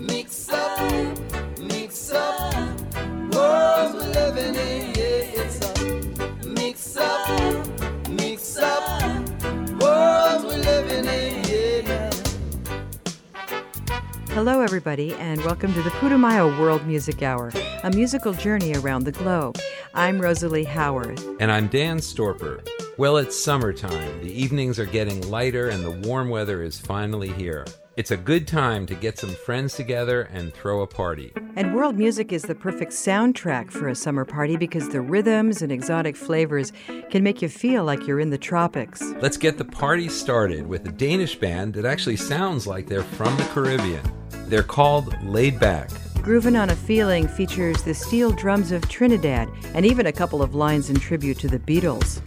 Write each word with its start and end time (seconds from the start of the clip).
Mix 0.00 0.48
up, 0.48 1.18
mix 1.58 2.12
up, 2.12 2.54
world 3.34 3.94
we're 3.94 4.12
living 4.12 4.54
in, 4.54 4.94
yeah, 4.94 5.42
it's 5.42 5.60
a 5.64 6.46
mix 6.46 6.96
up, 6.96 8.08
mix 8.08 8.56
up, 8.58 9.08
world 9.80 10.44
we're 10.44 10.56
living 10.56 11.04
in, 11.04 11.44
yeah. 11.84 12.10
Hello, 14.28 14.60
everybody, 14.60 15.14
and 15.14 15.44
welcome 15.44 15.74
to 15.74 15.82
the 15.82 15.90
Putumayo 15.90 16.56
World 16.60 16.86
Music 16.86 17.24
Hour, 17.24 17.50
a 17.82 17.90
musical 17.90 18.32
journey 18.32 18.76
around 18.76 19.02
the 19.02 19.12
globe. 19.12 19.58
I'm 19.94 20.20
Rosalie 20.20 20.62
Howarth. 20.62 21.26
And 21.40 21.50
I'm 21.50 21.66
Dan 21.66 21.98
Storper. 21.98 22.64
Well, 22.98 23.16
it's 23.16 23.36
summertime. 23.36 24.22
The 24.22 24.30
evenings 24.30 24.78
are 24.78 24.86
getting 24.86 25.28
lighter 25.28 25.70
and 25.70 25.84
the 25.84 26.08
warm 26.08 26.28
weather 26.28 26.62
is 26.62 26.78
finally 26.78 27.30
here. 27.30 27.64
It's 27.98 28.12
a 28.12 28.16
good 28.16 28.46
time 28.46 28.86
to 28.86 28.94
get 28.94 29.18
some 29.18 29.30
friends 29.30 29.74
together 29.74 30.28
and 30.32 30.54
throw 30.54 30.82
a 30.82 30.86
party. 30.86 31.32
And 31.56 31.74
world 31.74 31.96
music 31.96 32.32
is 32.32 32.42
the 32.42 32.54
perfect 32.54 32.92
soundtrack 32.92 33.72
for 33.72 33.88
a 33.88 33.94
summer 33.96 34.24
party 34.24 34.56
because 34.56 34.88
the 34.90 35.00
rhythms 35.00 35.62
and 35.62 35.72
exotic 35.72 36.14
flavors 36.14 36.72
can 37.10 37.24
make 37.24 37.42
you 37.42 37.48
feel 37.48 37.82
like 37.82 38.06
you're 38.06 38.20
in 38.20 38.30
the 38.30 38.38
tropics. 38.38 39.02
Let's 39.20 39.36
get 39.36 39.58
the 39.58 39.64
party 39.64 40.08
started 40.08 40.64
with 40.64 40.86
a 40.86 40.92
Danish 40.92 41.40
band 41.40 41.74
that 41.74 41.84
actually 41.84 42.18
sounds 42.18 42.68
like 42.68 42.86
they're 42.86 43.02
from 43.02 43.36
the 43.36 43.42
Caribbean. 43.46 44.04
They're 44.46 44.62
called 44.62 45.20
Laid 45.24 45.58
Back. 45.58 45.90
Groovin' 46.22 46.56
on 46.56 46.70
a 46.70 46.76
Feeling 46.76 47.26
features 47.26 47.82
the 47.82 47.94
steel 47.94 48.30
drums 48.30 48.70
of 48.70 48.88
Trinidad 48.88 49.48
and 49.74 49.84
even 49.84 50.06
a 50.06 50.12
couple 50.12 50.40
of 50.40 50.54
lines 50.54 50.88
in 50.88 51.00
tribute 51.00 51.40
to 51.40 51.48
the 51.48 51.58
Beatles. 51.58 52.22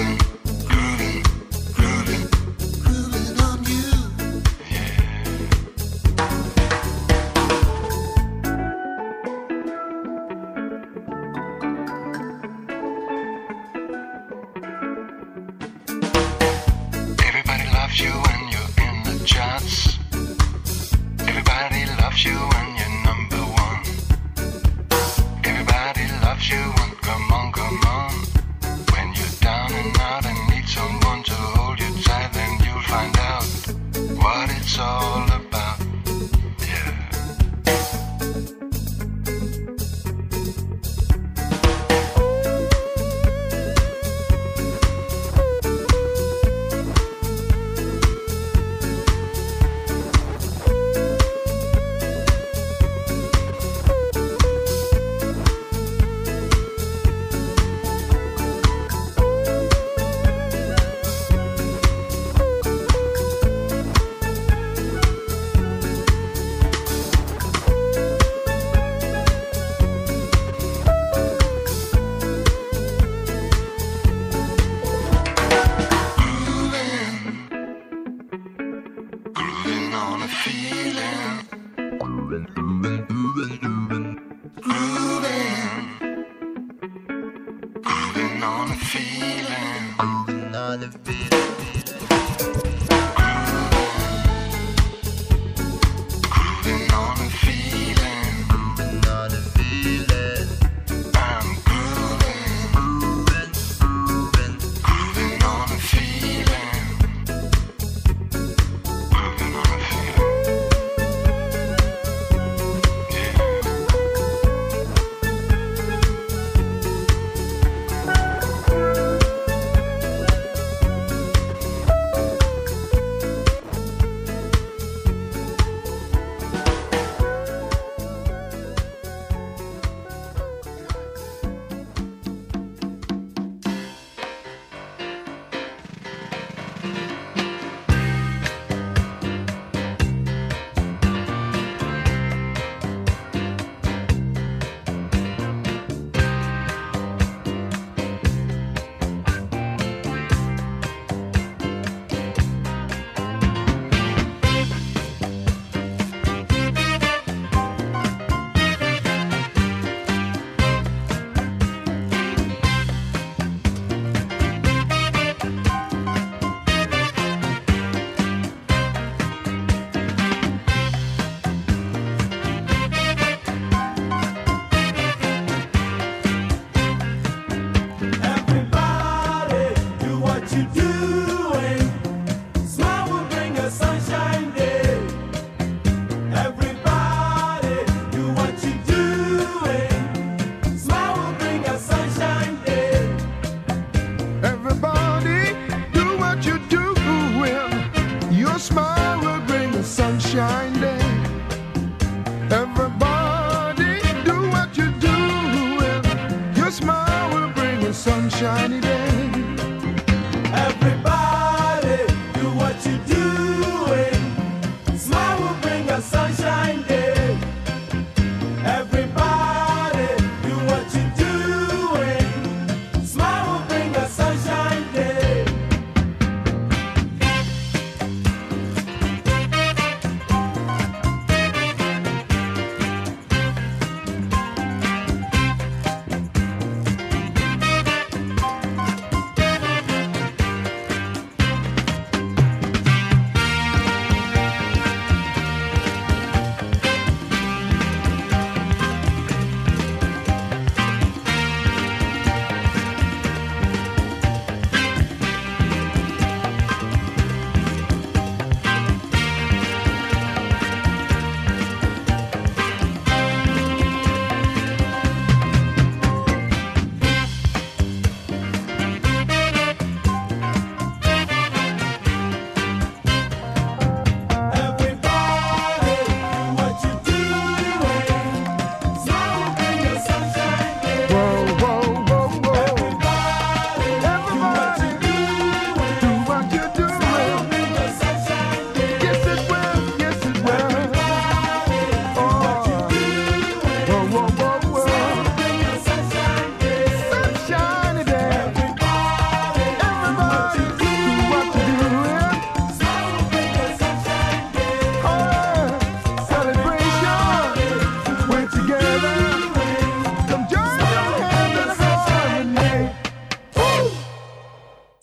Grooving, 0.00 0.16
grooving, 0.16 0.29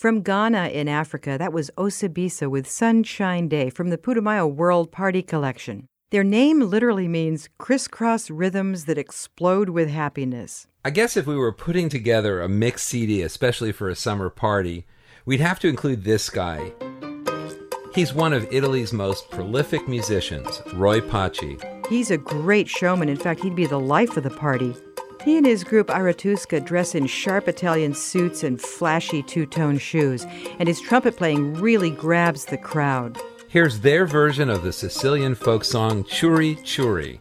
From 0.07 0.21
Ghana 0.21 0.69
in 0.69 0.87
Africa, 0.87 1.35
that 1.37 1.51
was 1.51 1.69
Osibisa 1.77 2.49
with 2.49 2.65
Sunshine 2.65 3.49
Day 3.49 3.69
from 3.69 3.89
the 3.89 3.97
Putumayo 3.97 4.47
World 4.49 4.89
Party 4.89 5.21
Collection. 5.21 5.85
Their 6.11 6.23
name 6.23 6.61
literally 6.61 7.09
means 7.09 7.49
crisscross 7.57 8.29
rhythms 8.29 8.85
that 8.85 8.97
explode 8.97 9.67
with 9.67 9.89
happiness. 9.89 10.65
I 10.85 10.91
guess 10.91 11.17
if 11.17 11.27
we 11.27 11.35
were 11.35 11.51
putting 11.51 11.89
together 11.89 12.39
a 12.39 12.47
mix 12.47 12.83
CD, 12.83 13.21
especially 13.21 13.73
for 13.73 13.89
a 13.89 13.97
summer 13.97 14.29
party, 14.29 14.85
we'd 15.25 15.41
have 15.41 15.59
to 15.59 15.67
include 15.67 16.05
this 16.05 16.29
guy. 16.29 16.71
He's 17.93 18.13
one 18.13 18.31
of 18.31 18.47
Italy's 18.49 18.93
most 18.93 19.29
prolific 19.29 19.89
musicians, 19.89 20.61
Roy 20.73 21.01
Paci. 21.01 21.59
He's 21.87 22.11
a 22.11 22.17
great 22.17 22.69
showman. 22.69 23.09
In 23.09 23.17
fact, 23.17 23.41
he'd 23.41 23.57
be 23.57 23.65
the 23.65 23.77
life 23.77 24.15
of 24.15 24.23
the 24.23 24.29
party. 24.29 24.73
He 25.27 25.35
and 25.35 25.45
his 25.45 25.65
group 25.65 25.87
Aretuska 25.87 26.63
dress 26.63 26.95
in 26.95 27.05
sharp 27.05 27.49
Italian 27.49 27.93
suits 27.93 28.45
and 28.45 28.61
flashy 28.61 29.21
two 29.21 29.45
tone 29.45 29.77
shoes, 29.77 30.25
and 30.57 30.69
his 30.69 30.79
trumpet 30.79 31.17
playing 31.17 31.55
really 31.55 31.89
grabs 31.89 32.45
the 32.45 32.57
crowd. 32.57 33.19
Here's 33.49 33.81
their 33.81 34.05
version 34.05 34.49
of 34.49 34.63
the 34.63 34.71
Sicilian 34.71 35.35
folk 35.35 35.65
song 35.65 36.05
Ciuri 36.05 36.57
Ciuri. 36.59 37.19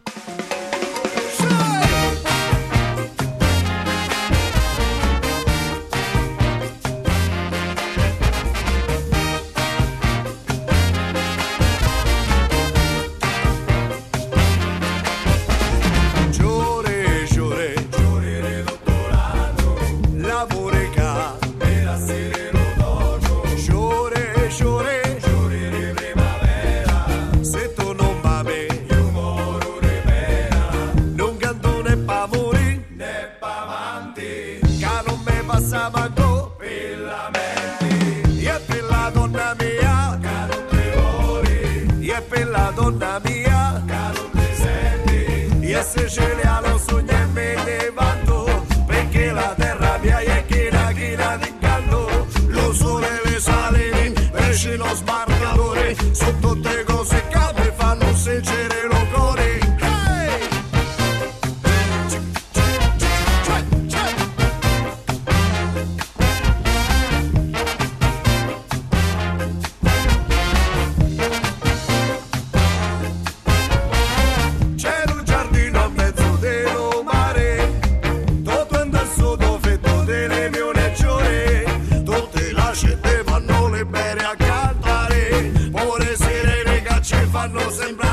para 87.37 87.49
no 87.49 87.71
sembrar. 87.71 88.06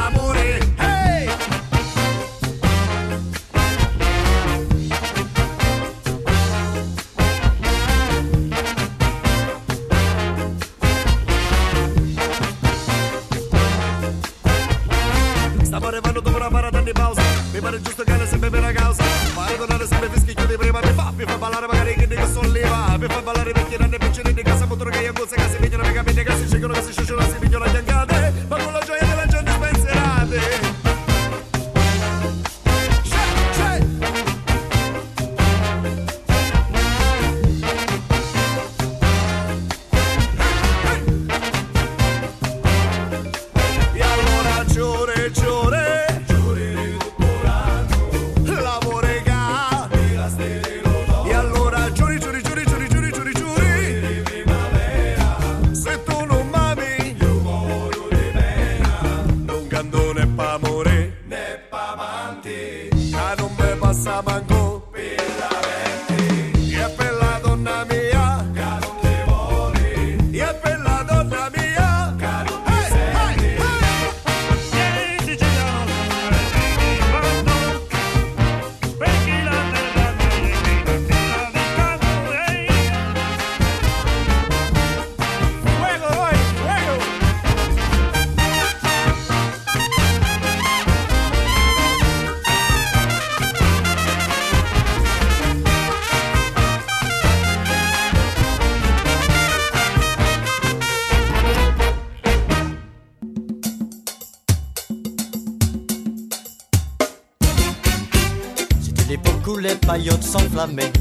Paillotes 109.85 110.23
s'enflammaient. 110.23 110.91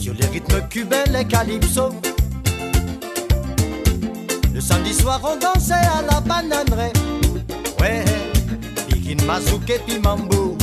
Sur 0.00 0.14
les 0.14 0.26
rythmes 0.26 0.62
cubains, 0.68 1.04
les 1.12 1.24
calypso. 1.24 1.90
Le 4.54 4.60
samedi 4.60 4.92
soir, 4.94 5.20
on 5.24 5.36
dansait 5.38 5.74
à 5.74 6.02
la 6.02 6.20
bananerie. 6.20 6.92
Ouais, 7.80 8.04
Bigin 8.88 9.24
Mazouk 9.24 9.68
et 9.70 9.80
puis 9.86 9.98
Mambo. 9.98 10.56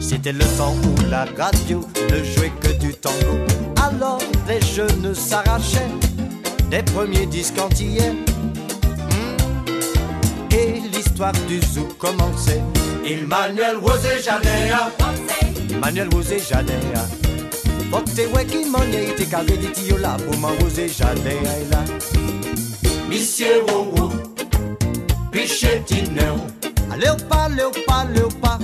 C'était 0.00 0.32
le 0.32 0.44
temps 0.56 0.74
où 0.74 1.10
la 1.10 1.26
radio 1.36 1.80
ne 2.10 2.24
jouait 2.24 2.52
que 2.60 2.72
du 2.78 2.94
tango. 2.94 3.36
Alors 3.82 4.22
les 4.46 4.60
jeunes 4.60 5.14
s'arrachaient 5.14 5.90
des 6.70 6.82
premiers 6.82 7.26
disques 7.26 7.58
entiers. 7.58 8.12
Et 10.50 10.80
l'histoire 10.92 11.32
du 11.46 11.60
zoo 11.60 11.88
commençait. 11.98 12.62
Il 13.04 13.26
Manuel 13.26 13.76
José 13.80 14.22
Janea 14.22 14.90
Manuel 15.80 16.08
José 16.12 16.38
Janea 16.38 17.02
Vote 17.90 18.26
weki 18.34 18.64
manye 18.70 19.04
ite 19.10 19.26
kagedi 19.30 19.66
tiyo 19.68 19.98
la 19.98 20.16
Poma 20.16 20.48
José 20.60 20.88
Janea 20.88 21.58
ila 21.66 21.84
Monsieur 23.08 23.62
Wowo 23.68 24.12
Pichettineo 25.30 26.36
Léopa, 26.98 27.48
Léopa, 27.48 28.04
Léopa 28.14 28.58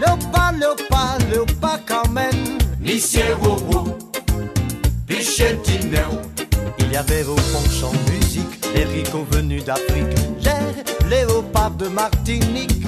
Léopa, 0.00 0.52
Léopa, 0.58 1.18
Léopa 1.30 1.80
quand 1.86 2.08
même. 2.10 2.58
Monsieur 2.80 3.34
Wowo 3.42 3.96
Pichettineo 5.06 6.20
Il 6.78 6.92
y 6.92 6.96
avait 6.96 7.24
au 7.24 7.36
fond 7.36 7.70
chant 7.70 7.92
musique 8.10 8.64
Les 8.74 8.84
ricots 8.84 9.26
venus 9.30 9.64
d'Afrique. 9.64 10.16
J'ai 10.40 11.08
Léopard 11.08 11.72
de 11.72 11.88
Martinique 11.88 12.82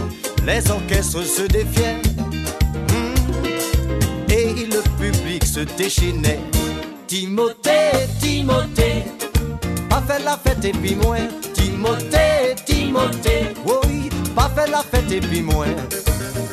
les 0.49 0.71
orchestres 0.71 1.25
se 1.25 1.43
défiaient. 1.43 2.00
Hmm. 2.88 4.31
Et 4.31 4.67
le 4.67 4.81
public 4.99 5.45
se 5.45 5.61
déchaînait. 5.76 6.40
Timothée, 7.07 8.09
Timothée, 8.21 9.05
pas 9.90 10.02
fait 10.09 10.25
la 10.25 10.38
fête 10.38 10.64
et 10.64 10.73
puis 10.73 10.95
moins. 10.95 11.28
Timothée, 11.52 12.55
Timothée, 12.64 13.55
oui, 13.67 14.09
pas 14.35 14.50
fait 14.55 14.71
la 14.71 14.83
fête 14.83 15.11
et 15.12 15.21
puis 15.21 15.43
moins. 15.43 15.75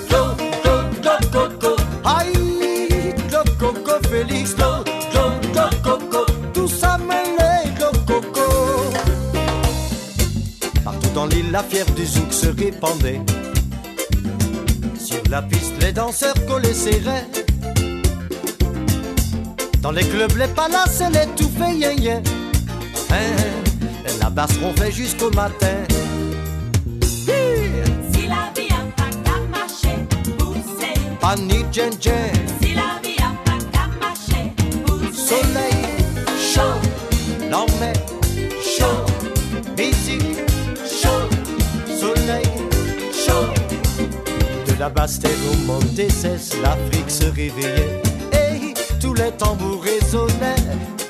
Do, 0.10 0.36
do, 0.64 0.76
do, 1.02 1.16
coco, 1.32 1.76
aïe, 2.04 3.14
do, 3.32 3.42
coco, 3.60 3.94
Félix, 4.10 4.56
do, 4.56 4.84
do, 5.14 5.24
do, 5.54 5.66
coco, 5.84 6.26
tout 6.54 6.68
ça. 6.68 6.98
Partout 10.84 11.10
dans 11.16 11.26
l'île, 11.26 11.52
la 11.52 11.64
fièvre 11.64 11.92
du 11.94 12.06
zouk 12.06 12.32
se 12.32 12.48
répandait. 12.48 13.22
La 15.30 15.42
piste, 15.42 15.74
les 15.82 15.92
danseurs 15.92 16.34
collaient 16.48 16.74
serrés. 16.74 17.26
Dans 19.82 19.92
les 19.92 20.04
clubs, 20.04 20.36
les 20.38 20.48
palaces 20.48 21.02
et 21.02 21.12
les 21.12 21.28
tout 21.36 21.50
fait 21.58 21.76
yen 21.76 22.00
yen. 22.02 22.24
Hein, 23.12 23.36
la 24.20 24.30
basse 24.30 24.58
ronflait 24.62 24.92
jusqu'au 24.92 25.30
matin. 25.32 25.84
Si 27.12 28.28
la 28.28 28.52
vie 28.56 28.70
a 28.72 28.84
pas 28.96 29.10
qu'à 29.24 29.38
marcher, 29.52 29.98
pousser. 30.38 30.94
Pani 31.20 31.66
djen 31.72 31.92
djen, 32.00 32.32
Si 32.62 32.74
la 32.74 33.00
vie 33.04 33.18
a 33.20 33.32
pas 33.46 33.60
qu'à 33.72 33.88
marcher, 34.00 34.54
pousser. 34.86 35.28
soleil, 35.28 35.86
chaud, 36.54 36.80
l'armée, 37.50 37.94
Au 44.88 45.58
monte 45.66 46.12
cesse, 46.12 46.52
l'Afrique 46.62 47.10
se 47.10 47.26
réveillait. 47.26 48.02
Et 48.34 48.74
tous 49.02 49.16
les 49.16 49.32
tambours 49.32 49.82
résonnaient, 49.82 50.62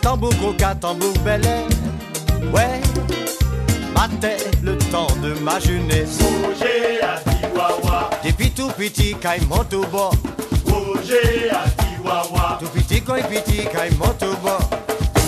tambour 0.02 0.34
coca, 0.40 0.74
tambour 0.76 1.12
bel 1.26 1.46
air. 1.46 1.68
Ouais, 2.54 2.80
matait 3.94 4.38
le 4.64 4.78
temps 4.78 5.08
de 5.22 5.34
ma 5.42 5.60
jeunesse. 5.60 6.20
Roger 6.22 7.02
a 7.04 7.20
Chihuahua, 7.30 8.10
Depuis 8.24 8.52
tout 8.52 8.70
petit, 8.78 9.14
quand 9.22 9.46
monte 9.50 9.74
au 9.74 9.86
bord. 9.88 10.16
Roger 10.66 11.50
Chihuahua. 11.82 12.60
Tout 12.62 12.70
petit, 12.70 13.02
quand 13.02 13.16
petit, 13.16 13.64
quand 13.74 13.98
monte 14.00 14.24
au 14.24 14.38
bord. 14.38 14.70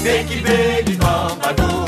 Beki 0.06 0.40
beki 0.40 0.94
bambago, 0.98 1.84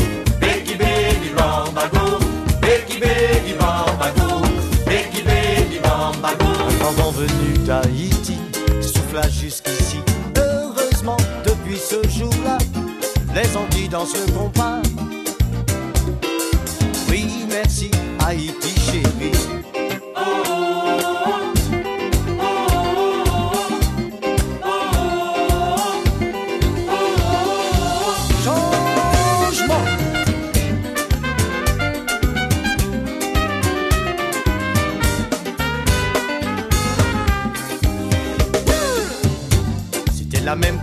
venu 7.20 7.58
d'Haïti 7.66 8.38
souffla 8.82 9.28
jusqu'ici. 9.30 9.98
Heureusement, 10.38 11.18
depuis 11.46 11.78
ce 11.78 12.08
jour-là, 12.08 12.58
les 13.36 13.58
Antilles 13.58 13.90
dansent 13.90 14.16
le 14.26 14.32
compas. 14.32 14.82
Oui, 17.10 17.46
merci, 17.50 17.92
Haïti 18.26 18.79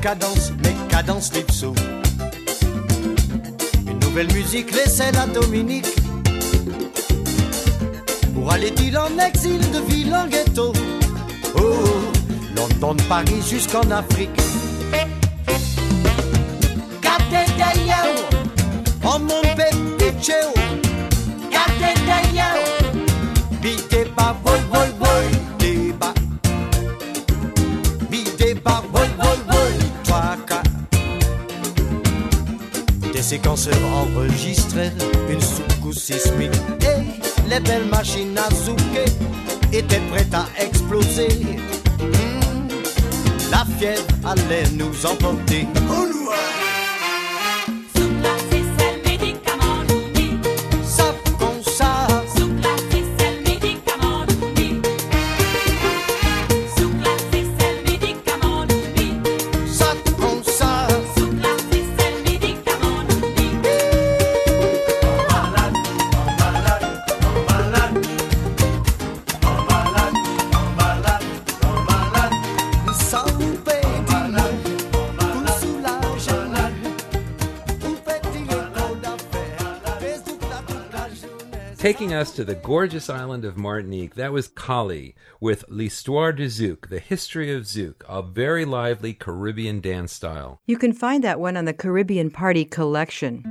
cadence, 0.07 0.53
mais 0.63 0.73
cadence 0.89 1.33
lipso. 1.35 1.75
Une 3.89 3.99
nouvelle 3.99 4.33
musique 4.33 4.71
laissait 4.71 5.11
la 5.11 5.27
Dominique. 5.27 5.93
Pour 8.33 8.53
aller-il 8.53 8.97
en 8.97 9.19
exil 9.19 9.59
de 9.73 9.81
ville 9.91 10.15
en 10.15 10.29
ghetto. 10.29 10.73
Oh, 11.57 11.61
London, 12.55 12.95
de 12.95 13.03
Paris 13.09 13.43
jusqu'en 13.51 13.91
Afrique. 13.91 14.31
Catedayao, 17.03 18.13
oh 19.03 19.19
mon 19.19 19.43
pépicheo. 19.57 20.53
Catedayao, 21.51 22.63
bite 23.61 24.15
pas 24.15 24.37
vol 24.45 24.61
vol 24.71 24.96
Des 33.37 33.43
séquenceurs 33.43 33.85
enregistrèrent 33.85 34.93
une 35.29 35.43
soucoupe 35.43 35.93
sismique 35.93 36.55
et 36.81 37.51
les 37.51 37.61
belles 37.61 37.85
machines 37.85 38.35
à 38.39 38.49
zouker 38.55 39.05
étaient 39.75 40.01
prêtes 40.11 40.33
à 40.33 40.47
exploser. 40.59 41.29
Hmm, 42.01 42.67
La 43.51 43.67
fièvre 43.79 44.03
allait 44.25 44.65
nous 44.73 45.05
emporter. 45.05 45.67
Us 82.17 82.33
to 82.33 82.45
the 82.45 82.55
gorgeous 82.55 83.09
island 83.09 83.45
of 83.45 83.57
Martinique, 83.57 84.17
that 84.17 84.33
was 84.33 84.49
Kali 84.49 85.15
with 85.41 85.65
L'Histoire 85.69 86.33
de 86.33 86.47
Zouk, 86.47 86.89
the 86.89 86.99
history 86.99 87.55
of 87.55 87.63
Zouk, 87.65 88.03
a 88.09 88.23
very 88.23 88.65
lively 88.65 89.15
Caribbean 89.15 89.81
dance 89.81 90.13
style. 90.13 90.61
You 90.67 90.79
can 90.79 90.93
find 90.93 91.23
that 91.23 91.39
one 91.39 91.57
on 91.57 91.67
the 91.67 91.75
Caribbean 91.75 92.31
Party 92.31 92.65
collection. 92.65 93.45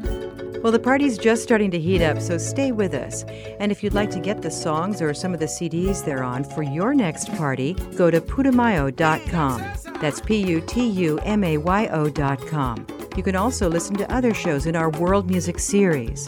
Well, 0.61 0.71
the 0.71 0.79
party's 0.79 1.19
just 1.19 1.43
starting 1.43 1.69
to 1.71 1.79
heat 1.79 2.01
up, 2.01 2.19
so 2.19 2.39
stay 2.39 2.71
with 2.71 2.95
us. 2.95 3.23
And 3.59 3.71
if 3.71 3.83
you'd 3.83 3.93
like 3.93 4.09
to 4.09 4.19
get 4.19 4.41
the 4.41 4.49
songs 4.49 5.01
or 5.01 5.13
some 5.13 5.33
of 5.33 5.39
the 5.39 5.45
CDs 5.45 6.03
they're 6.03 6.23
on 6.23 6.43
for 6.43 6.63
your 6.63 6.95
next 6.95 7.31
party, 7.35 7.75
go 7.95 8.09
to 8.09 8.19
putumayo.com. 8.19 9.61
That's 10.01 10.19
P 10.21 10.37
U 10.37 10.61
T 10.61 10.87
U 10.87 11.19
M 11.19 11.43
A 11.43 11.57
Y 11.57 11.87
O.com. 11.87 12.87
You 13.15 13.23
can 13.23 13.35
also 13.35 13.69
listen 13.69 13.95
to 13.97 14.11
other 14.11 14.33
shows 14.33 14.65
in 14.65 14.75
our 14.75 14.89
World 14.89 15.29
Music 15.29 15.59
series. 15.59 16.27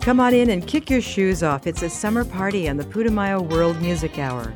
Come 0.00 0.18
on 0.18 0.32
in 0.32 0.48
and 0.48 0.66
kick 0.66 0.88
your 0.88 1.02
shoes 1.02 1.42
off. 1.42 1.66
It's 1.66 1.82
a 1.82 1.90
summer 1.90 2.24
party 2.24 2.70
on 2.70 2.78
the 2.78 2.84
Putumayo 2.84 3.46
World 3.46 3.82
Music 3.82 4.18
Hour. 4.18 4.54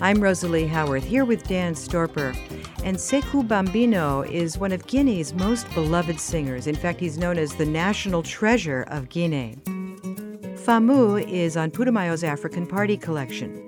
I'm 0.00 0.20
Rosalie 0.20 0.66
Howarth 0.66 1.04
here 1.04 1.24
with 1.24 1.46
Dan 1.46 1.74
Storper. 1.74 2.36
And 2.82 2.96
Sekou 2.96 3.46
Bambino 3.46 4.22
is 4.22 4.58
one 4.58 4.72
of 4.72 4.84
Guinea's 4.88 5.34
most 5.34 5.72
beloved 5.72 6.18
singers. 6.18 6.66
In 6.66 6.74
fact, 6.74 6.98
he's 6.98 7.16
known 7.16 7.38
as 7.38 7.54
the 7.54 7.64
national 7.64 8.24
treasure 8.24 8.82
of 8.88 9.08
Guinea. 9.08 9.56
Famou 10.56 11.24
is 11.30 11.56
on 11.56 11.70
Putumayo's 11.70 12.24
African 12.24 12.66
Party 12.66 12.96
collection. 12.96 13.62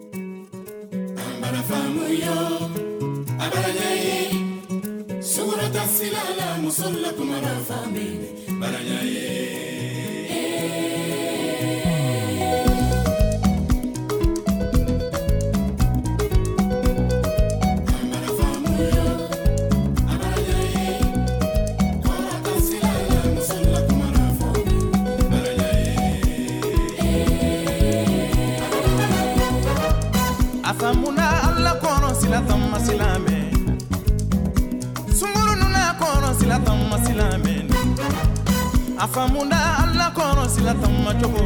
Afamuna 39.04 39.58
alla 39.82 40.06
kɔnɔ 40.16 40.44
sila 40.54 40.72
tamma 40.82 41.12
cogo 41.20 41.44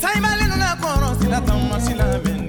saimali 0.00 0.44
nuna 0.50 0.70
kɔnɔ 0.82 1.08
sila 1.20 1.38
tamma 1.48 1.76
silamɛ 1.84 2.14
alubaki 2.20 2.39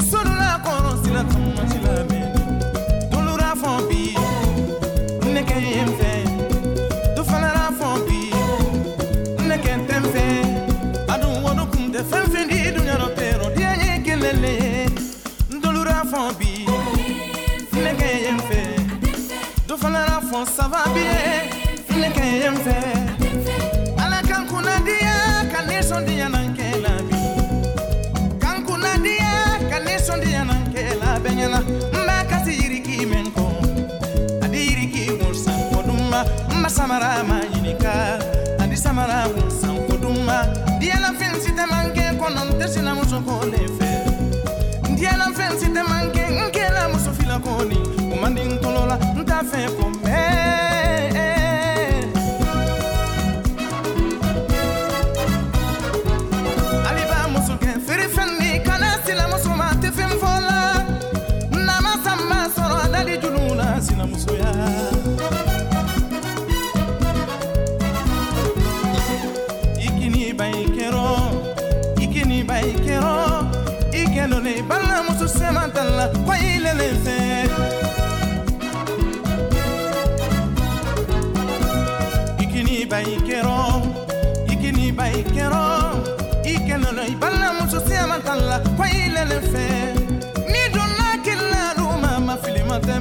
muso 0.00 0.18
nuna 0.24 0.56
kɔnɔ 0.64 0.90
sila 1.02 1.22
tamma 1.30 1.62
silamɛ 1.70 2.18
dolura 3.10 3.50
fɔ 3.62 3.70
bi 3.88 4.02
nɛgɛ 5.34 5.56
ye 5.68 5.80
n 5.88 5.92
fɛ 5.98 6.12
du 7.14 7.22
fanara 7.30 7.66
fɔ 7.78 7.88
bi 8.06 8.20
nɛgɛ 9.48 9.72
tɛ 9.88 9.96
n 10.02 10.04
fɛ 10.12 10.24
a 11.12 11.14
dun 11.20 11.34
wadu 11.44 11.64
kun 11.72 11.86
tɛ 11.94 12.00
fɛn 12.10 12.24
fɛn 12.32 12.44
di 12.50 12.58
dunyɔrɔ 12.74 13.08
tɛrɔ 13.18 13.46
diɲɛ 13.56 13.72
ye 13.82 13.92
kelele. 14.06 14.54
Dolura 15.62 15.98
fɔ 16.10 16.20
bi 16.38 16.52
nɛgɛ 17.84 18.08
ye 18.24 18.30
n 18.38 18.40
fɛ 18.48 18.60
dɔ 19.68 19.74
fana 19.82 20.00
y'a 20.08 20.18
fɔ 20.30 20.38
sava 20.56 20.80
bi 20.94 21.02
ye 21.10 21.20
nɛgɛ 22.00 22.24
ye 22.40 22.48
n 22.54 22.58
fɛ 22.64 22.76
ala 24.02 24.18
kan 24.28 24.42
kunnadiya 24.48 25.14
ka 25.52 25.60
nisɔndiya 25.68 26.28
na 26.32 26.49
la 31.48 31.58
bɛɛ 31.60 31.60
ɲɛna 31.60 31.60
n 31.92 32.06
b'a 32.06 32.24
kasi 32.28 32.52
yiriki 32.60 33.06
mɛn 33.06 33.26
kɔ 33.32 33.44
yiriki 34.52 35.18
kun 35.18 35.34
san 35.34 35.58
ko 35.70 35.82
dumma 35.82 36.24
n 36.50 36.60
ma 36.62 36.68
samara 36.68 37.24
san 39.60 39.76
ko 39.86 39.96
ko 43.24 43.44
le 43.46 43.58
fɛ 43.78 43.90
Ndiala 44.90 45.26
fɛn 45.36 45.58
si 45.58 45.66
tɛ 45.66 45.82
man 45.88 46.10
kɛ 46.12 46.22
n 46.28 46.92
muso 46.92 47.10
fila 47.12 47.38
kɔni 47.38 47.78
o 48.12 48.16
man 48.20 48.34
di 48.34 48.42
n 48.42 48.58
tɔlɔ 48.58 48.86
la 48.88 48.96
n 49.16 49.24
t'a 49.24 49.42
fɛ 49.42 49.68
ko 49.76 49.88
mɛn 50.04 50.49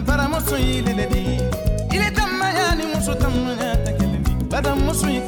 baramuso 0.05 0.57
i 0.57 0.81
lele 0.81 1.05
di 1.07 1.39
ile 1.95 2.11
tamaya 2.11 2.75
ni 2.75 2.85
muso 2.85 3.13
tamaya 3.15 3.75
ta 3.83 3.91
kelen 3.91 4.23
di 4.23 4.31
badamuso 4.51 5.07
i 5.07 5.19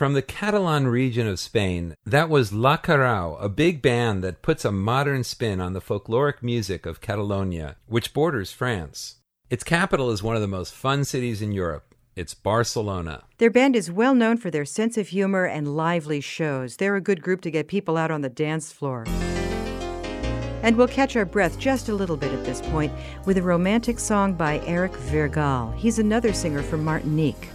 From 0.00 0.14
the 0.14 0.22
Catalan 0.22 0.88
region 0.88 1.26
of 1.26 1.38
Spain, 1.38 1.94
that 2.06 2.30
was 2.30 2.54
La 2.54 2.78
Carrau, 2.78 3.36
a 3.38 3.50
big 3.50 3.82
band 3.82 4.24
that 4.24 4.40
puts 4.40 4.64
a 4.64 4.72
modern 4.72 5.22
spin 5.24 5.60
on 5.60 5.74
the 5.74 5.80
folkloric 5.82 6.42
music 6.42 6.86
of 6.86 7.02
Catalonia, 7.02 7.76
which 7.86 8.14
borders 8.14 8.50
France. 8.50 9.16
Its 9.50 9.62
capital 9.62 10.10
is 10.10 10.22
one 10.22 10.36
of 10.36 10.40
the 10.40 10.48
most 10.48 10.72
fun 10.72 11.04
cities 11.04 11.42
in 11.42 11.52
Europe. 11.52 11.94
It's 12.16 12.32
Barcelona. 12.32 13.24
Their 13.36 13.50
band 13.50 13.76
is 13.76 13.90
well 13.90 14.14
known 14.14 14.38
for 14.38 14.50
their 14.50 14.64
sense 14.64 14.96
of 14.96 15.08
humor 15.08 15.44
and 15.44 15.76
lively 15.76 16.22
shows. 16.22 16.76
They're 16.76 16.96
a 16.96 17.02
good 17.02 17.20
group 17.20 17.42
to 17.42 17.50
get 17.50 17.68
people 17.68 17.98
out 17.98 18.10
on 18.10 18.22
the 18.22 18.30
dance 18.30 18.72
floor. 18.72 19.04
And 20.62 20.78
we'll 20.78 20.88
catch 20.88 21.14
our 21.14 21.26
breath 21.26 21.58
just 21.58 21.90
a 21.90 21.94
little 21.94 22.16
bit 22.16 22.32
at 22.32 22.46
this 22.46 22.62
point 22.62 22.90
with 23.26 23.36
a 23.36 23.42
romantic 23.42 23.98
song 23.98 24.32
by 24.32 24.60
Eric 24.64 24.92
Virgal. 24.92 25.76
He's 25.76 25.98
another 25.98 26.32
singer 26.32 26.62
from 26.62 26.84
Martinique. 26.84 27.50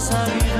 Si 0.00 0.59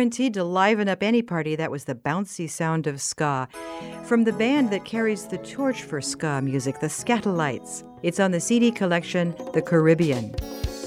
Guaranteed 0.00 0.32
to 0.32 0.44
liven 0.44 0.88
up 0.88 1.02
any 1.02 1.20
party, 1.20 1.56
that 1.56 1.70
was 1.70 1.84
the 1.84 1.94
bouncy 1.94 2.48
sound 2.48 2.86
of 2.86 3.02
ska. 3.02 3.46
From 4.04 4.24
the 4.24 4.32
band 4.32 4.70
that 4.70 4.86
carries 4.86 5.26
the 5.26 5.36
torch 5.36 5.82
for 5.82 6.00
ska 6.00 6.40
music, 6.40 6.80
the 6.80 6.86
Skatalites. 6.86 7.84
It's 8.02 8.18
on 8.18 8.30
the 8.30 8.40
CD 8.40 8.70
collection, 8.70 9.34
The 9.52 9.60
Caribbean. 9.60 10.34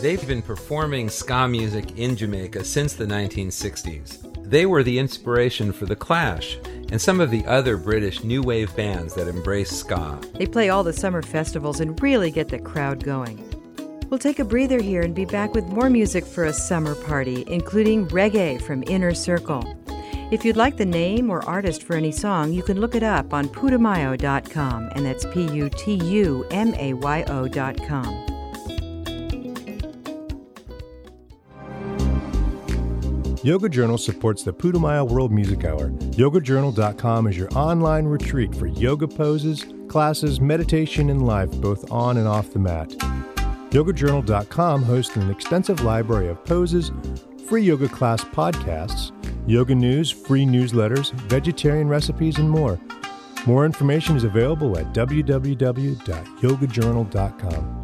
They've 0.02 0.28
been 0.28 0.42
performing 0.42 1.10
ska 1.10 1.48
music 1.48 1.96
in 1.96 2.16
Jamaica 2.16 2.64
since 2.64 2.94
the 2.94 3.06
1960s. 3.06 4.50
They 4.50 4.66
were 4.66 4.82
the 4.82 4.98
inspiration 4.98 5.74
for 5.74 5.86
The 5.86 5.96
Clash 5.96 6.58
and 6.90 7.00
some 7.00 7.20
of 7.20 7.30
the 7.30 7.46
other 7.46 7.78
British 7.78 8.24
new 8.24 8.42
wave 8.42 8.76
bands 8.76 9.14
that 9.14 9.28
embrace 9.28 9.70
ska. 9.70 10.20
They 10.40 10.48
play 10.48 10.70
all 10.70 10.84
the 10.84 10.92
summer 10.92 11.22
festivals 11.22 11.82
and 11.82 12.02
really 12.02 12.32
get 12.32 12.48
the 12.48 12.58
crowd 12.58 13.04
going. 13.04 13.53
We'll 14.10 14.20
take 14.20 14.40
a 14.40 14.46
breather 14.46 14.82
here 14.82 15.02
and 15.02 15.16
be 15.16 15.26
back 15.26 15.54
with 15.54 15.66
more 15.68 15.90
music 15.90 16.26
for 16.26 16.46
a 16.46 16.54
summer 16.54 16.96
party, 16.96 17.44
including 17.48 18.08
reggae 18.08 18.62
from 18.62 18.84
Inner 18.88 19.14
Circle. 19.14 19.64
If 20.32 20.44
you'd 20.44 20.58
like 20.58 20.78
the 20.78 20.86
name 20.86 21.30
or 21.30 21.44
artist 21.46 21.84
for 21.84 21.96
any 21.96 22.12
song, 22.12 22.54
you 22.54 22.64
can 22.64 22.80
look 22.80 22.96
it 22.96 23.04
up 23.04 23.34
on 23.34 23.48
putumayo.com, 23.48 24.90
and 24.96 25.06
that's 25.06 25.26
P 25.26 25.46
U 25.52 25.70
T 25.70 25.94
U 25.94 26.46
M 26.50 26.74
A 26.76 26.94
Y 26.94 27.24
O.com. 27.28 28.34
Yoga 33.44 33.68
Journal 33.68 33.98
supports 33.98 34.44
the 34.44 34.54
Putumayo 34.54 35.06
World 35.08 35.34
Music 35.34 35.66
Hour. 35.66 35.90
YogaJournal.com 35.90 37.28
is 37.28 37.38
your 37.38 37.50
online 37.54 38.06
retreat 38.06 38.56
for 38.56 38.68
yoga 38.68 39.06
poses, 39.06 39.66
classes, 39.90 40.40
meditation, 40.40 41.10
and 41.10 41.28
life, 41.28 41.52
both 41.60 41.92
on 41.92 42.16
and 42.16 42.26
off 42.26 42.52
the 42.54 42.60
mat. 42.60 42.96
YogaJournal.com 43.74 44.84
hosts 44.84 45.16
an 45.16 45.32
extensive 45.32 45.82
library 45.82 46.30
of 46.30 46.46
poses, 46.46 46.92
free 47.48 47.64
yoga 47.64 47.90
class 47.90 48.24
podcasts, 48.24 49.12
yoga 49.50 49.74
news, 49.74 50.12
free 50.12 50.46
newsletters, 50.46 51.12
vegetarian 51.22 51.88
recipes, 51.88 52.38
and 52.38 52.48
more. 52.48 52.80
More 53.48 53.66
information 53.66 54.16
is 54.16 54.26
available 54.26 54.78
at 54.78 54.94
www.yogajournal.com. 54.94 57.83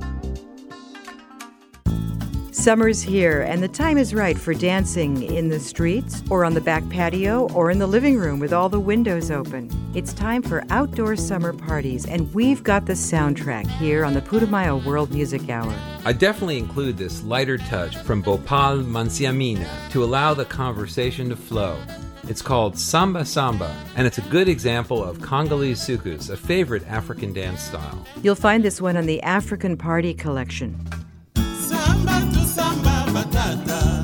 Summer's 2.59 3.01
here, 3.01 3.43
and 3.43 3.63
the 3.63 3.69
time 3.69 3.97
is 3.97 4.13
right 4.13 4.37
for 4.37 4.53
dancing 4.53 5.23
in 5.23 5.47
the 5.47 5.61
streets, 5.61 6.21
or 6.29 6.43
on 6.43 6.53
the 6.53 6.59
back 6.59 6.87
patio, 6.89 7.47
or 7.53 7.71
in 7.71 7.79
the 7.79 7.87
living 7.87 8.17
room 8.17 8.37
with 8.37 8.51
all 8.51 8.67
the 8.67 8.77
windows 8.77 9.31
open. 9.31 9.71
It's 9.95 10.11
time 10.11 10.41
for 10.41 10.65
outdoor 10.69 11.15
summer 11.15 11.53
parties, 11.53 12.05
and 12.05 12.31
we've 12.33 12.61
got 12.61 12.85
the 12.85 12.93
soundtrack 12.93 13.65
here 13.65 14.03
on 14.03 14.13
the 14.13 14.19
Putumayo 14.19 14.85
World 14.85 15.13
Music 15.13 15.49
Hour. 15.49 15.73
I 16.03 16.11
definitely 16.11 16.57
include 16.57 16.97
this 16.97 17.23
lighter 17.23 17.57
touch 17.57 17.95
from 17.99 18.21
BoPol 18.21 18.83
Mansiamina 18.83 19.89
to 19.91 20.03
allow 20.03 20.33
the 20.33 20.43
conversation 20.43 21.29
to 21.29 21.37
flow. 21.37 21.81
It's 22.23 22.41
called 22.41 22.77
Samba 22.77 23.23
Samba, 23.23 23.73
and 23.95 24.05
it's 24.05 24.17
a 24.17 24.23
good 24.23 24.49
example 24.49 25.01
of 25.01 25.21
Congolese 25.21 25.79
soukous, 25.79 26.29
a 26.29 26.35
favorite 26.35 26.85
African 26.89 27.31
dance 27.31 27.61
style. 27.61 28.05
You'll 28.21 28.35
find 28.35 28.65
this 28.65 28.81
one 28.81 28.97
on 28.97 29.05
the 29.05 29.21
African 29.23 29.77
Party 29.77 30.13
Collection. 30.13 30.77
Samba 31.35 32.29
to 32.33 32.38
samba 32.59 33.05
batata. 33.13 33.98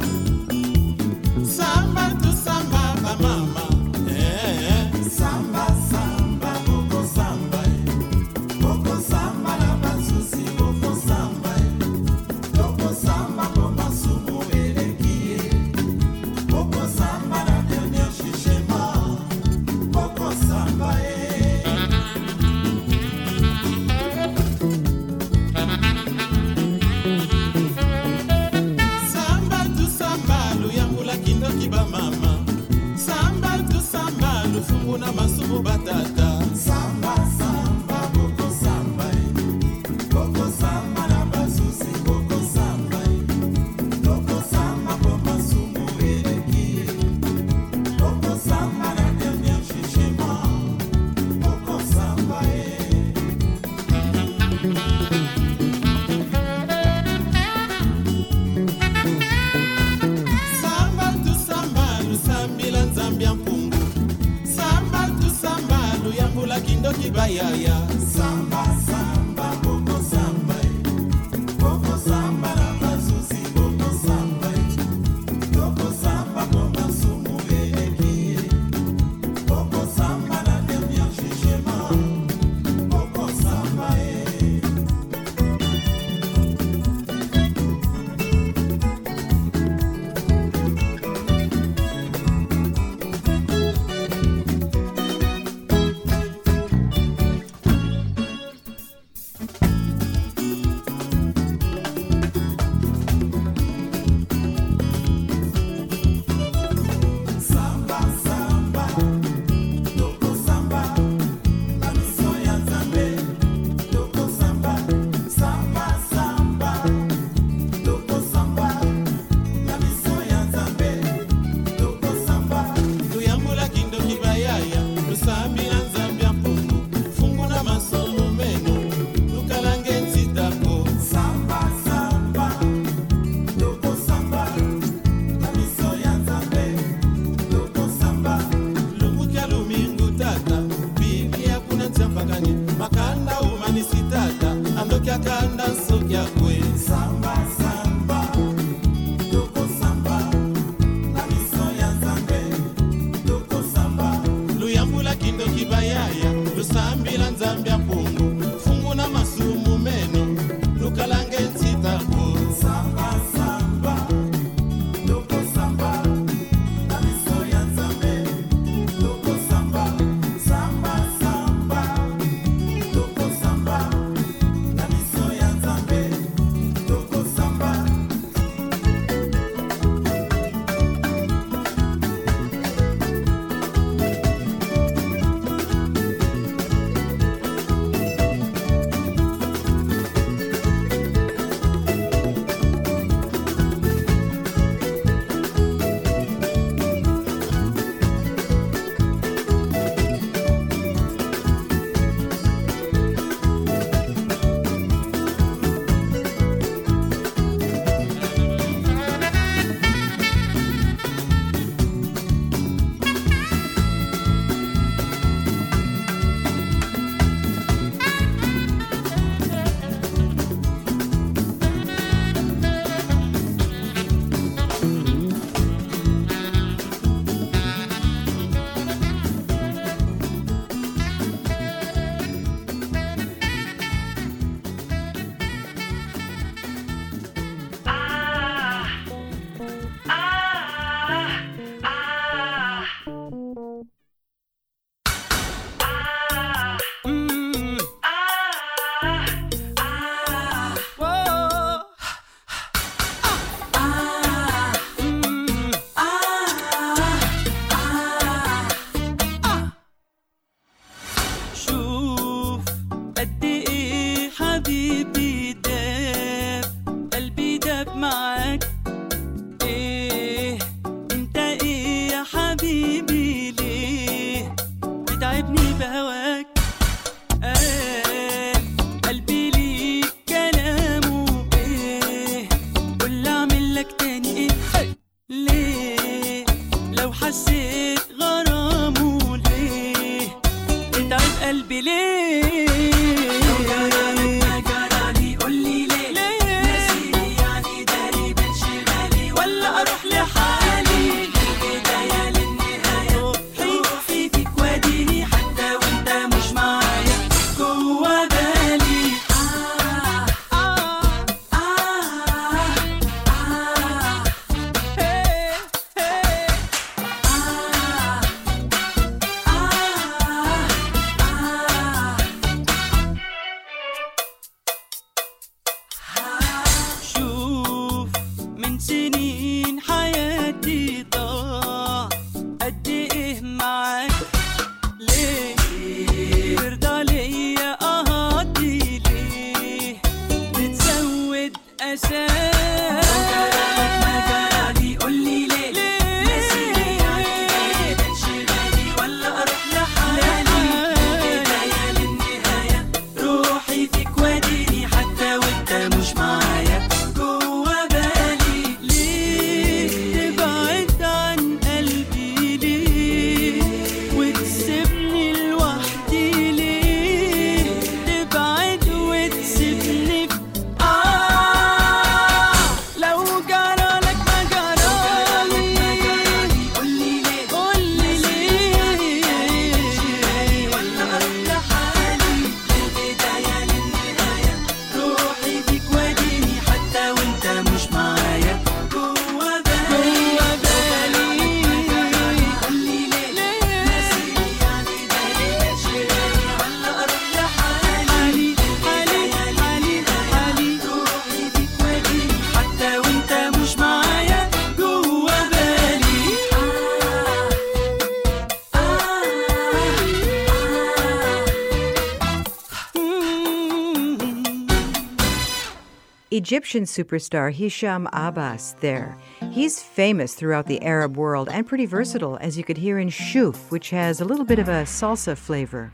Egyptian 416.55 416.85
superstar 416.85 417.51
Hisham 417.51 418.07
Abbas 418.13 418.77
there. 418.79 419.17
He's 419.51 419.83
famous 419.83 420.35
throughout 420.35 420.67
the 420.67 420.81
Arab 420.83 421.17
world 421.17 421.49
and 421.49 421.67
pretty 421.67 421.85
versatile, 421.85 422.37
as 422.39 422.57
you 422.57 422.63
could 422.63 422.77
hear 422.77 422.97
in 422.97 423.09
Shouf, 423.09 423.69
which 423.71 423.89
has 423.89 424.21
a 424.21 424.23
little 424.23 424.45
bit 424.45 424.57
of 424.57 424.69
a 424.69 424.83
salsa 424.83 425.35
flavor. 425.35 425.91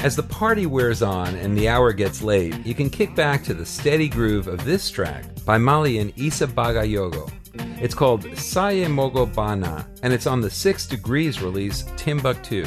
As 0.00 0.16
the 0.16 0.24
party 0.24 0.66
wears 0.66 1.02
on 1.02 1.36
and 1.36 1.56
the 1.56 1.68
hour 1.68 1.92
gets 1.92 2.20
late, 2.20 2.66
you 2.66 2.74
can 2.74 2.90
kick 2.90 3.14
back 3.14 3.44
to 3.44 3.54
the 3.54 3.64
steady 3.64 4.08
groove 4.08 4.48
of 4.48 4.64
this 4.64 4.90
track 4.90 5.24
by 5.44 5.56
Mali 5.56 5.98
and 5.98 6.12
Issa 6.18 6.48
Bagayogo. 6.48 7.30
It's 7.80 7.94
called 7.94 8.24
Saye 8.36 8.86
Mogo 8.86 9.32
Bana, 9.32 9.88
and 10.02 10.12
it's 10.12 10.26
on 10.26 10.40
the 10.40 10.50
Six 10.50 10.84
Degrees 10.84 11.40
release 11.40 11.84
Timbuktu. 11.96 12.66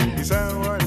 He's 0.00 0.32
our 0.32 0.78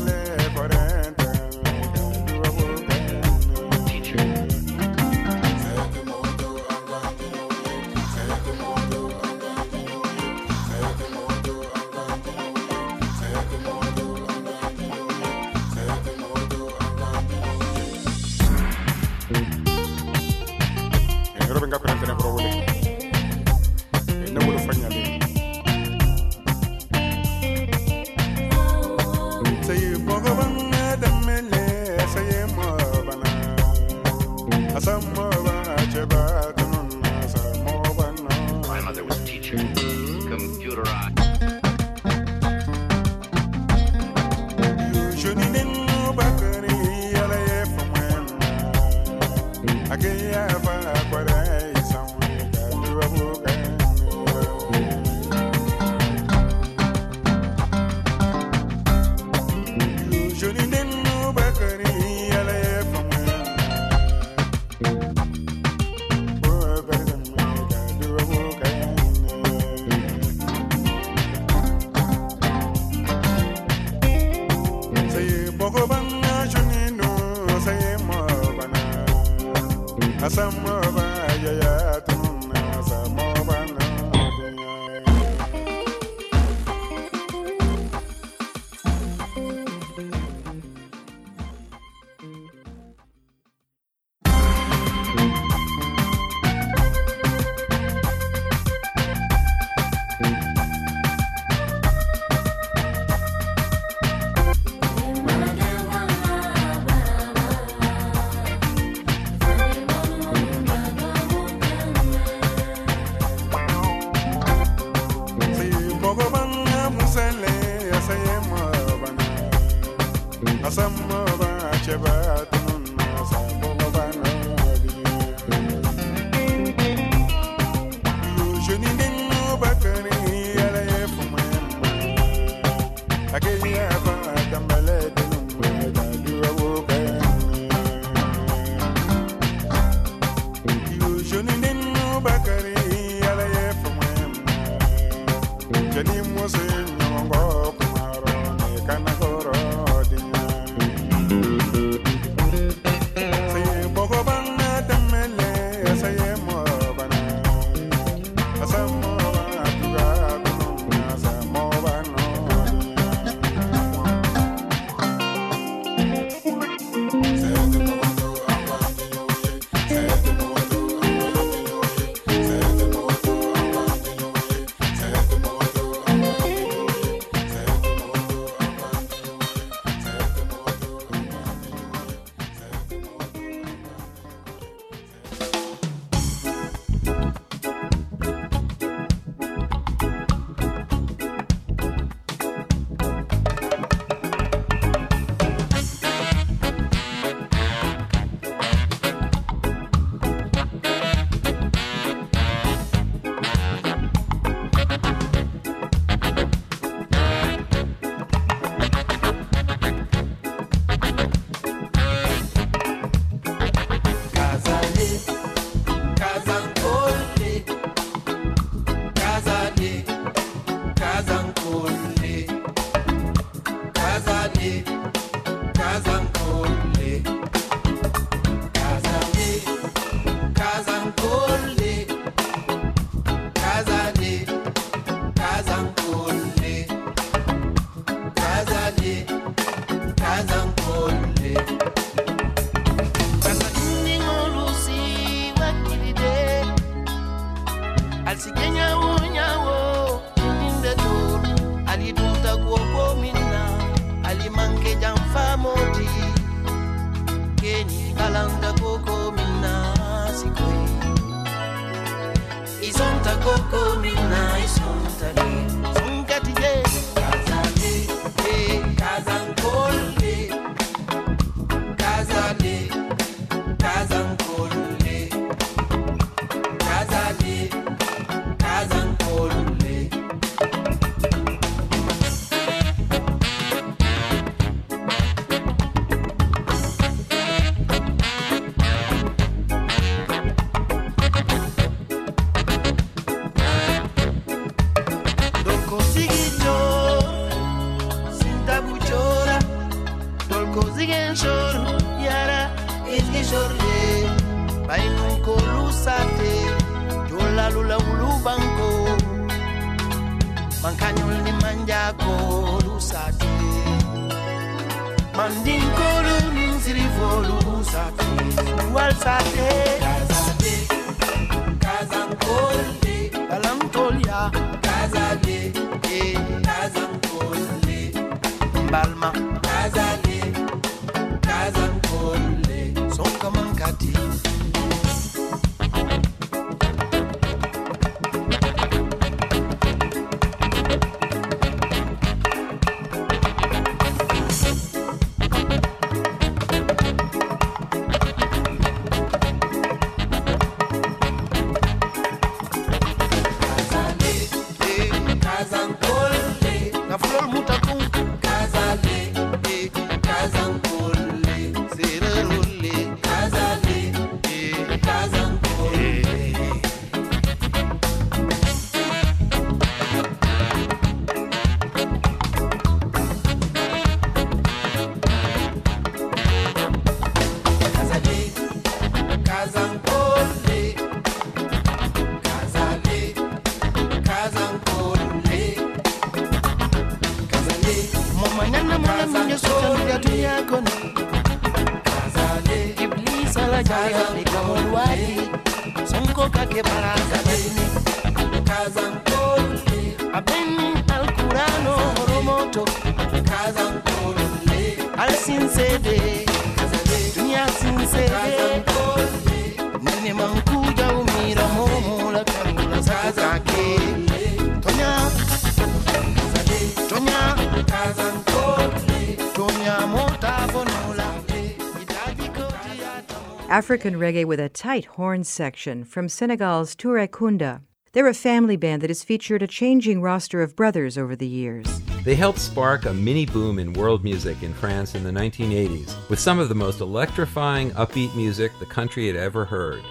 African 423.88 424.16
reggae 424.16 424.44
with 424.44 424.60
a 424.60 424.68
tight 424.68 425.06
horn 425.06 425.46
section 425.46 426.04
from 426.04 426.28
Senegal's 426.28 426.94
Touré 426.94 427.26
Kunda. 427.26 427.84
They're 428.12 428.28
a 428.28 428.34
family 428.34 428.76
band 428.76 429.02
that 429.02 429.10
has 429.10 429.24
featured 429.24 429.64
a 429.64 429.68
changing 429.68 430.22
roster 430.22 430.62
of 430.62 430.76
brothers 430.76 431.18
over 431.18 431.38
the 431.38 431.48
years. 431.48 431.88
They 432.26 432.36
helped 432.36 432.60
spark 432.60 433.06
a 433.06 433.14
mini 433.14 433.46
boom 433.46 433.80
in 433.80 433.94
world 433.94 434.26
music 434.26 434.62
in 434.62 434.74
France 434.74 435.16
in 435.16 435.24
the 435.24 435.32
1980s 435.32 436.30
with 436.30 436.38
some 436.38 436.60
of 436.60 436.68
the 436.68 436.76
most 436.76 437.00
electrifying, 437.00 437.92
upbeat 437.92 438.36
music 438.36 438.74
the 438.80 438.86
country 438.86 439.26
had 439.26 439.38
ever 439.38 439.64
heard. 439.64 440.04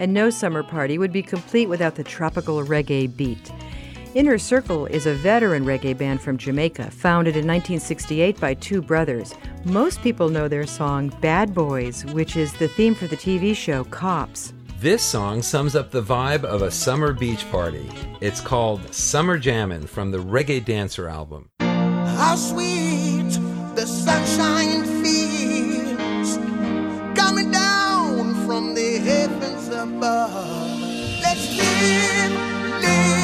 And 0.00 0.12
no 0.12 0.28
summer 0.28 0.64
party 0.64 0.98
would 0.98 1.12
be 1.12 1.22
complete 1.22 1.68
without 1.68 1.94
the 1.94 2.02
tropical 2.02 2.64
reggae 2.64 3.16
beat. 3.16 3.52
Inner 4.14 4.38
Circle 4.38 4.86
is 4.86 5.06
a 5.06 5.14
veteran 5.14 5.64
reggae 5.64 5.98
band 5.98 6.22
from 6.22 6.38
Jamaica, 6.38 6.88
founded 6.92 7.34
in 7.34 7.48
1968 7.48 8.38
by 8.38 8.54
two 8.54 8.80
brothers. 8.80 9.34
Most 9.64 10.00
people 10.02 10.28
know 10.28 10.46
their 10.46 10.68
song 10.68 11.08
Bad 11.20 11.52
Boys, 11.52 12.04
which 12.12 12.36
is 12.36 12.52
the 12.52 12.68
theme 12.68 12.94
for 12.94 13.08
the 13.08 13.16
TV 13.16 13.56
show 13.56 13.82
Cops. 13.82 14.52
This 14.78 15.02
song 15.02 15.42
sums 15.42 15.74
up 15.74 15.90
the 15.90 16.00
vibe 16.00 16.44
of 16.44 16.62
a 16.62 16.70
summer 16.70 17.12
beach 17.12 17.50
party. 17.50 17.90
It's 18.20 18.40
called 18.40 18.94
Summer 18.94 19.36
Jammin' 19.36 19.88
from 19.88 20.12
the 20.12 20.18
Reggae 20.18 20.64
Dancer 20.64 21.08
album. 21.08 21.50
How 21.58 22.36
sweet 22.36 23.32
the 23.74 23.84
sunshine 23.84 24.84
feels 25.02 26.36
coming 27.18 27.50
down 27.50 28.46
from 28.46 28.76
the 28.76 28.98
heavens 28.98 29.66
above. 29.70 30.80
Let's 31.20 31.58
live, 31.58 32.30
live, 32.30 32.82
live. 32.84 33.23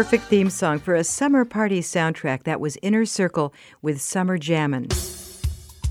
Perfect 0.00 0.24
theme 0.24 0.48
song 0.48 0.78
for 0.78 0.94
a 0.94 1.04
summer 1.04 1.44
party 1.44 1.82
soundtrack 1.82 2.44
that 2.44 2.58
was 2.58 2.78
Inner 2.80 3.04
Circle 3.04 3.52
with 3.82 4.00
Summer 4.00 4.38
Jammin'. 4.38 4.88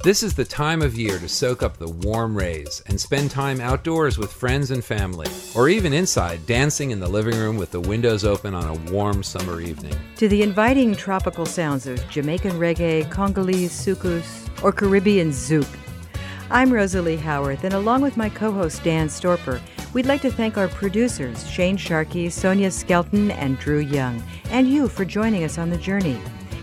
This 0.04 0.24
is 0.24 0.34
the 0.34 0.46
time 0.46 0.82
of 0.82 0.98
year 0.98 1.20
to 1.20 1.30
soak 1.30 1.62
up 1.62 1.78
the 1.78 1.92
warm 1.92 2.36
rays 2.36 2.82
and 2.88 3.00
spend 3.00 3.30
time 3.30 3.62
outdoors 3.62 4.18
with 4.18 4.34
friends 4.34 4.72
and 4.72 4.84
family, 4.84 5.28
or 5.56 5.70
even 5.70 5.94
inside 5.94 6.44
dancing 6.48 6.90
in 6.90 7.00
the 7.00 7.08
living 7.08 7.38
room 7.38 7.56
with 7.56 7.70
the 7.70 7.82
windows 7.82 8.26
open 8.26 8.56
on 8.56 8.68
a 8.68 8.92
warm 8.92 9.22
summer 9.22 9.62
evening. 9.62 9.96
To 10.16 10.28
the 10.28 10.42
inviting 10.42 10.96
tropical 10.96 11.46
sounds 11.46 11.86
of 11.86 12.10
Jamaican 12.10 12.54
reggae, 12.54 13.08
Congolese 13.12 13.72
soukous, 13.72 14.50
or 14.64 14.72
Caribbean 14.72 15.30
zouk. 15.30 15.68
I'm 16.52 16.74
Rosalie 16.74 17.18
Howarth, 17.18 17.64
and 17.64 17.76
along 17.76 18.02
with 18.02 18.18
my 18.18 18.28
co 18.28 18.52
host 18.52 18.84
Dan 18.84 19.08
Storper, 19.08 19.62
we'd 19.94 20.08
like 20.08 20.22
to 20.24 20.32
thank 20.32 20.58
our 20.58 20.68
producers, 20.68 21.48
Shane 21.48 21.78
Sharkey, 21.78 22.30
Sonia 22.30 22.72
Skelton, 22.72 23.30
and 23.32 23.60
Drew 23.60 23.80
Young, 23.80 24.24
and 24.50 24.68
you 24.68 24.88
for 24.88 25.06
joining 25.06 25.44
us 25.44 25.60
on 25.60 25.70
the 25.70 25.78
journey. 25.78 26.20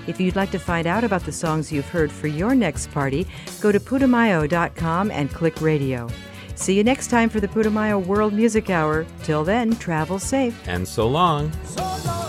If 0.09 0.21
you'd 0.21 0.35
like 0.35 0.51
to 0.51 0.59
find 0.59 0.89
out 0.89 1.05
about 1.05 1.25
the 1.25 1.33
songs 1.33 1.71
you've 1.71 1.89
heard 1.89 2.11
for 2.11 2.27
your 2.27 2.55
next 2.57 2.91
party, 2.91 3.29
go 3.61 3.71
to 3.71 3.79
putumayo.com 3.79 5.11
and 5.13 5.31
click 5.31 5.61
radio. 5.61 6.09
See 6.57 6.75
you 6.75 6.83
next 6.83 7.09
time 7.09 7.29
for 7.29 7.39
the 7.39 7.49
Putumayo 7.49 8.05
World 8.05 8.33
Music 8.33 8.71
Hour. 8.71 9.07
Till 9.23 9.45
then, 9.45 9.77
travel 9.77 10.19
safe. 10.19 10.59
And 10.67 10.89
so 10.89 11.07
long. 11.07 11.53
So 11.65 12.26